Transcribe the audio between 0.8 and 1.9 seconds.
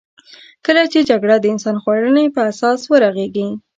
چې جګړه د انسان